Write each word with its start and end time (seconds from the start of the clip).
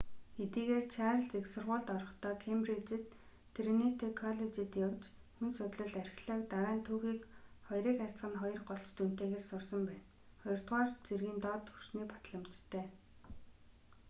хэдийгээр 0.37 0.85
чарлиз 0.95 1.33
их 1.39 1.45
сургуульд 1.53 1.87
орохдоо 1.95 2.33
кембриджид 2.45 3.05
триниту 3.55 4.07
коллежид 4.21 4.71
явж 4.87 5.03
хүн 5.37 5.51
судллал 5.57 5.93
архиологи 6.03 6.51
дараа 6.53 6.75
нь 6.77 6.85
түүхийг 6.87 7.21
2:2 7.69 8.69
голч 8.69 8.85
дүнтэйгээр 8.97 9.43
сурсан 9.49 9.81
байна. 9.89 10.05
2р 10.69 10.89
зэргийн 11.07 11.39
доод 11.43 11.63
төвшиний 11.65 12.07
батламжтай 12.11 12.85